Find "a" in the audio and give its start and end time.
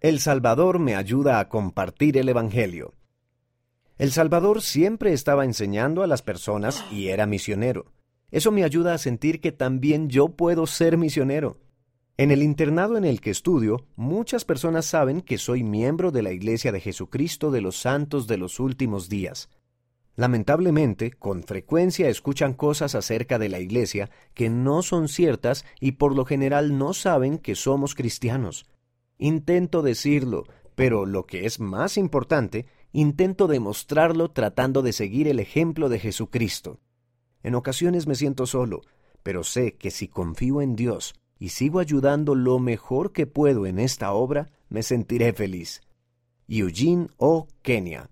1.40-1.48, 6.04-6.06, 8.94-8.98